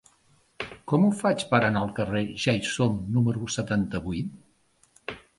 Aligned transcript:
Com 0.91 1.03
ho 1.07 1.09
faig 1.17 1.43
per 1.51 1.59
anar 1.67 1.83
al 1.87 1.91
carrer 1.99 2.21
de 2.29 2.37
Ja-hi-som 2.43 2.95
número 3.17 3.51
setanta-vuit? 3.57 5.13